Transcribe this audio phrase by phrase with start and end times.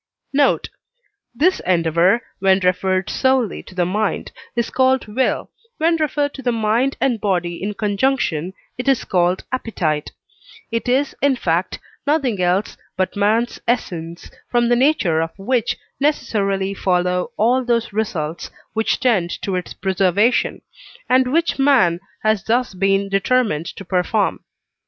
[0.33, 0.67] Note.
[1.35, 6.51] This endeavour, when referred solely to the mind, is called will, when referred to the
[6.51, 10.11] mind and body in conjunction it is called appetite;
[10.71, 11.77] it is, in fact,
[12.07, 18.49] nothing else but man's essence, from the nature of which necessarily follow all those results
[18.73, 20.63] which tend to its preservation;
[21.09, 24.39] and which man has thus been determined to perform.